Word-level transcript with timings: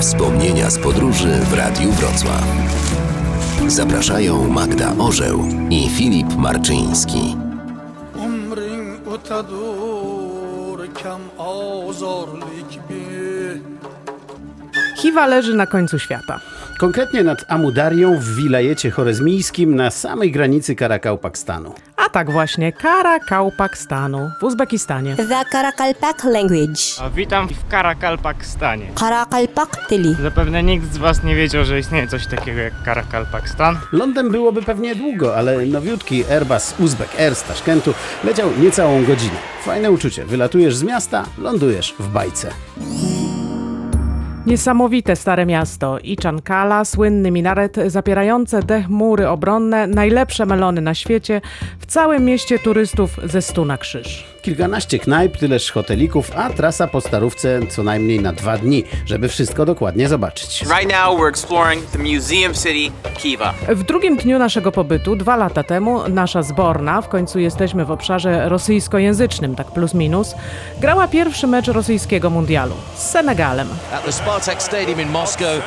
Wspomnienia 0.00 0.70
z 0.70 0.78
podróży 0.78 1.28
w 1.28 1.52
Radiu 1.52 1.92
Wrocław. 1.92 2.44
Zapraszają 3.66 4.48
Magda 4.48 4.92
Orzeł 4.98 5.44
i 5.70 5.88
Filip 5.90 6.36
Marczyński. 6.36 7.36
umring 8.14 9.08
o'tadur 9.08 10.92
kam 11.02 11.20
ozorlik 11.38 12.68
bi 12.88 13.06
Hiwa 14.96 15.26
leży 15.26 15.54
na 15.54 15.66
końcu 15.66 15.98
świata. 15.98 16.40
Konkretnie 16.78 17.24
nad 17.24 17.44
Amudarią 17.48 18.18
w 18.18 18.34
wilajecie 18.34 18.90
chorezmijskim 18.90 19.76
na 19.76 19.90
samej 19.90 20.32
granicy 20.32 20.74
Karakałpakstanu. 20.74 21.74
Tak 22.16 22.30
właśnie, 22.30 22.72
Kara 22.72 23.20
Kaupakstanu 23.20 24.30
w 24.40 24.44
Uzbekistanie. 24.44 25.16
The 25.16 25.44
Karakalpak 25.52 26.24
language. 26.24 26.80
A 27.00 27.10
witam 27.10 27.48
w 27.48 27.68
Karakalpakstanie. 27.68 28.86
Karakalpak 28.94 29.88
tili. 29.88 30.14
Zapewne 30.22 30.62
nikt 30.62 30.92
z 30.92 30.96
Was 30.96 31.22
nie 31.22 31.34
wiedział, 31.34 31.64
że 31.64 31.78
istnieje 31.78 32.08
coś 32.08 32.26
takiego 32.26 32.60
jak 32.60 32.82
Karakalpakstan. 32.82 33.78
Lądem 33.92 34.30
byłoby 34.30 34.62
pewnie 34.62 34.94
długo, 34.94 35.36
ale 35.36 35.66
nowiutki 35.66 36.24
Airbus 36.24 36.74
Uzbek 36.78 37.20
Air 37.20 37.34
z 37.34 37.42
Taszkentu 37.42 37.94
leciał 38.24 38.50
niecałą 38.60 39.04
godzinę. 39.04 39.36
Fajne 39.62 39.90
uczucie. 39.90 40.24
Wylatujesz 40.24 40.76
z 40.76 40.82
miasta, 40.82 41.24
lądujesz 41.38 41.94
w 41.98 42.08
bajce. 42.08 42.50
Niesamowite 44.46 45.16
stare 45.16 45.46
miasto 45.46 45.98
i 45.98 46.16
Czankala, 46.16 46.84
słynny 46.84 47.30
minaret 47.30 47.76
zapierające 47.86 48.62
dech 48.62 48.88
mury 48.88 49.28
obronne, 49.28 49.86
najlepsze 49.86 50.46
melony 50.46 50.80
na 50.80 50.94
świecie, 50.94 51.40
w 51.78 51.86
całym 51.86 52.24
mieście 52.24 52.58
turystów 52.58 53.20
ze 53.24 53.42
stu 53.42 53.64
na 53.64 53.78
krzyż. 53.78 54.35
Kilkanaście 54.46 54.98
knajp, 54.98 55.36
tyleż 55.36 55.72
hotelików, 55.72 56.30
a 56.36 56.50
trasa 56.50 56.86
po 56.86 57.00
starówce 57.00 57.60
co 57.68 57.82
najmniej 57.82 58.20
na 58.20 58.32
dwa 58.32 58.58
dni, 58.58 58.84
żeby 59.06 59.28
wszystko 59.28 59.64
dokładnie 59.64 60.08
zobaczyć. 60.08 60.62
Right 60.62 60.92
now, 60.92 61.20
we're 61.20 61.28
exploring 61.28 61.86
the 61.86 61.98
Museum 61.98 62.54
City, 62.54 62.92
Kiva. 63.18 63.54
W 63.68 63.82
drugim 63.82 64.16
dniu 64.16 64.38
naszego 64.38 64.72
pobytu, 64.72 65.16
dwa 65.16 65.36
lata 65.36 65.62
temu, 65.62 66.08
nasza 66.08 66.42
zborna, 66.42 67.02
w 67.02 67.08
końcu 67.08 67.38
jesteśmy 67.38 67.84
w 67.84 67.90
obszarze 67.90 68.48
rosyjskojęzycznym, 68.48 69.56
tak 69.56 69.66
plus 69.66 69.94
minus, 69.94 70.34
grała 70.80 71.08
pierwszy 71.08 71.46
mecz 71.46 71.68
rosyjskiego 71.68 72.30
mundialu 72.30 72.74
z 72.96 73.10
Senegalem. 73.10 73.68
at 73.94 74.04
the 74.04 74.12
Spartak 74.12 74.62
Stadium 74.62 75.00
in 75.00 75.08
Moscow. 75.08 75.62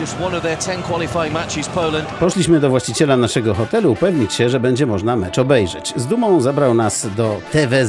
Just 0.00 0.20
one 0.20 0.36
of 0.36 0.42
their 0.42 0.58
10 0.58 0.86
qualifying 0.86 1.32
matches, 1.34 1.68
Poland. 1.68 2.08
Poszliśmy 2.08 2.60
do 2.60 2.70
właściciela 2.70 3.16
naszego 3.16 3.54
hotelu 3.54 3.92
upewnić 3.92 4.32
się, 4.34 4.48
że 4.48 4.60
będzie 4.60 4.86
można 4.86 5.16
mecz 5.16 5.38
obejrzeć. 5.38 5.92
Z 5.96 6.06
dumą 6.06 6.40
zabrał 6.40 6.74
nas 6.74 7.06
do 7.16 7.40
TV 7.52 7.87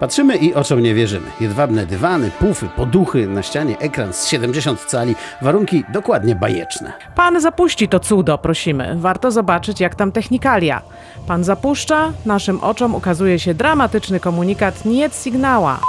Patrzymy 0.00 0.36
i 0.36 0.54
oczom 0.54 0.80
nie 0.80 0.94
wierzymy. 0.94 1.26
Jedwabne 1.40 1.86
dywany, 1.86 2.30
pufy, 2.30 2.68
poduchy, 2.76 3.26
na 3.26 3.42
ścianie 3.42 3.78
ekran 3.78 4.12
z 4.12 4.28
70 4.28 4.80
cali, 4.80 5.14
warunki 5.42 5.84
dokładnie 5.92 6.34
bajeczne. 6.34 6.92
Pan 7.14 7.40
zapuści 7.40 7.88
to 7.88 8.00
cudo, 8.00 8.38
prosimy. 8.38 8.96
Warto 8.98 9.30
zobaczyć, 9.30 9.80
jak 9.80 9.94
tam 9.94 10.12
technikalia. 10.12 10.82
Pan 11.26 11.44
zapuszcza, 11.44 12.12
naszym 12.26 12.60
oczom 12.60 12.94
ukazuje 12.94 13.38
się 13.38 13.54
dramatyczny 13.54 14.20
komunikat 14.20 14.84
nie 14.84 15.10
sygnała. 15.10 15.80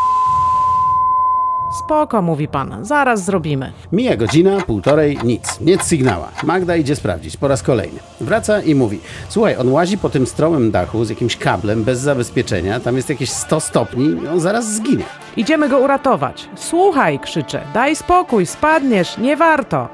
Spoko, 1.80 2.22
mówi 2.22 2.48
pan, 2.48 2.78
zaraz 2.82 3.24
zrobimy. 3.24 3.72
Mija 3.92 4.18
godzina, 4.18 4.62
półtorej, 4.62 5.18
nic, 5.24 5.60
nic 5.62 5.84
sygnała. 5.84 6.32
Magda 6.44 6.76
idzie 6.76 6.96
sprawdzić 6.96 7.38
po 7.38 7.48
raz 7.48 7.64
kolejny. 7.64 8.00
Wraca 8.22 8.62
i 8.62 8.76
mówi: 8.76 9.00
Słuchaj, 9.30 9.56
on 9.58 9.72
łazi 9.72 9.98
po 9.98 10.10
tym 10.10 10.28
stromym 10.28 10.72
dachu 10.72 11.06
z 11.06 11.10
jakimś 11.10 11.38
kablem 11.38 11.84
bez 11.84 12.00
zabezpieczenia, 12.00 12.80
tam 12.80 12.96
jest 12.96 13.10
jakieś 13.10 13.30
100 13.30 13.60
stopni 13.60 14.06
i 14.24 14.28
on 14.28 14.40
zaraz 14.40 14.74
zginie. 14.76 15.04
Idziemy 15.38 15.70
go 15.70 15.80
uratować. 15.80 16.50
Słuchaj, 16.56 17.20
krzyczę, 17.20 17.62
daj 17.74 17.96
spokój, 17.96 18.46
spadniesz, 18.46 19.18
nie 19.18 19.38
warto. 19.38 19.90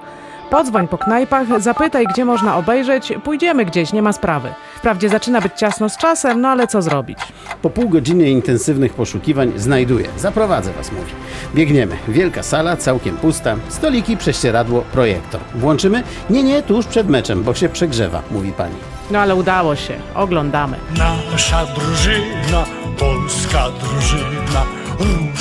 Podzwoń 0.49 0.87
po 0.87 0.97
knajpach, 0.97 1.61
zapytaj, 1.61 2.05
gdzie 2.07 2.25
można 2.25 2.57
obejrzeć, 2.57 3.13
pójdziemy 3.23 3.65
gdzieś, 3.65 3.93
nie 3.93 4.01
ma 4.01 4.13
sprawy. 4.13 4.53
Wprawdzie 4.75 5.09
zaczyna 5.09 5.41
być 5.41 5.53
ciasno 5.53 5.89
z 5.89 5.97
czasem, 5.97 6.41
no 6.41 6.47
ale 6.49 6.67
co 6.67 6.81
zrobić? 6.81 7.19
Po 7.61 7.69
pół 7.69 7.89
godziny 7.89 8.29
intensywnych 8.29 8.93
poszukiwań 8.93 9.51
znajduję. 9.55 10.09
Zaprowadzę 10.17 10.71
was, 10.73 10.91
mówi. 10.91 11.11
Biegniemy. 11.55 11.97
Wielka 12.07 12.43
sala, 12.43 12.77
całkiem 12.77 13.17
pusta. 13.17 13.55
Stoliki, 13.69 14.17
prześcieradło, 14.17 14.81
projektor. 14.81 15.41
Włączymy? 15.55 16.03
Nie, 16.29 16.43
nie, 16.43 16.61
tuż 16.61 16.85
przed 16.85 17.09
meczem, 17.09 17.43
bo 17.43 17.53
się 17.53 17.69
przegrzewa, 17.69 18.21
mówi 18.31 18.51
pani. 18.51 18.75
No 19.11 19.19
ale 19.19 19.35
udało 19.35 19.75
się, 19.75 19.93
oglądamy. 20.15 20.77
Nasza 20.97 21.65
drużyna, 21.65 22.65
polska 22.99 23.65
drużyna 23.71 24.78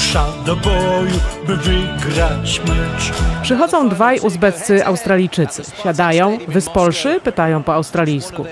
rusza 0.08 0.24
do 0.46 0.56
boju, 0.56 1.20
by 1.46 1.56
wygrać 1.56 2.60
mecz. 2.60 3.12
Przychodzą 3.42 3.88
dwaj 3.88 4.20
uzbeccy 4.20 4.86
Australijczycy. 4.86 5.62
Siadają, 5.82 6.38
wy 6.48 6.60
z 6.60 6.68
Polszy? 6.68 7.20
Pytają 7.20 7.62
po 7.62 7.74
australijsku. 7.74 8.44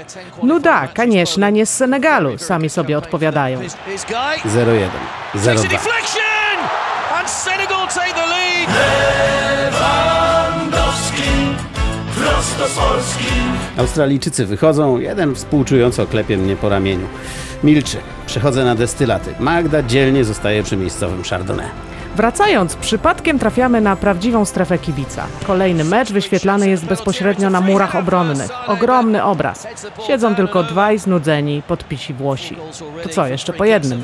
No 0.42 0.60
da, 0.60 0.88
koniecznie, 0.88 1.52
nie 1.52 1.66
z 1.66 1.76
Senegalu, 1.76 2.38
sami 2.38 2.70
sobie 2.70 2.98
odpowiadają. 2.98 3.60
Here's, 3.60 3.76
here's 3.88 4.06
Guy. 4.06 4.50
0-1. 4.50 4.88
Takes 5.32 5.46
a 5.46 5.54
0-2. 5.54 5.68
deflection! 5.68 6.58
And 7.18 7.30
Senegal 7.30 7.88
take 7.88 8.14
the 8.14 8.26
lead. 8.26 8.70
Australijczycy 13.78 14.46
wychodzą, 14.46 14.98
jeden 14.98 15.34
współczująco 15.34 16.06
klepie 16.06 16.36
mnie 16.36 16.56
po 16.56 16.68
ramieniu. 16.68 17.06
Milczy. 17.64 17.96
Przechodzę 18.26 18.64
na 18.64 18.74
destylaty. 18.74 19.34
Magda 19.40 19.82
dzielnie 19.82 20.24
zostaje 20.24 20.62
przy 20.62 20.76
miejscowym 20.76 21.22
Chardonnay. 21.22 21.66
Wracając, 22.16 22.76
przypadkiem 22.76 23.38
trafiamy 23.38 23.80
na 23.80 23.96
prawdziwą 23.96 24.44
strefę 24.44 24.78
kibica. 24.78 25.26
Kolejny 25.46 25.84
mecz 25.84 26.12
wyświetlany 26.12 26.68
jest 26.68 26.84
bezpośrednio 26.84 27.50
na 27.50 27.60
murach 27.60 27.94
obronnych. 27.94 28.50
Ogromny 28.66 29.24
obraz. 29.24 29.66
Siedzą 30.06 30.34
tylko 30.34 30.62
dwaj 30.62 30.98
znudzeni, 30.98 31.62
podpisi 31.68 32.14
Włosi. 32.14 32.56
To 33.02 33.08
co, 33.08 33.26
jeszcze 33.26 33.52
po 33.52 33.64
jednym. 33.64 34.02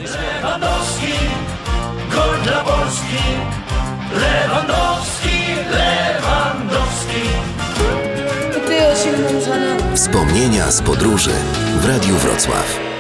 Wspomnienia 9.95 10.71
z 10.71 10.83
podróży 10.83 11.31
w 11.81 11.85
Radiu 11.85 12.15
Wrocław. 12.15 12.92